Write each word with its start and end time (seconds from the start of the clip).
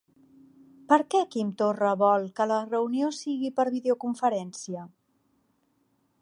Per 0.93 0.97
què 1.13 1.19
Quim 1.35 1.51
Torra 1.59 1.91
vol 2.03 2.25
que 2.39 2.47
la 2.53 2.57
reunió 2.71 3.11
sigui 3.19 3.53
per 3.61 3.67
videoconferència? 3.77 4.87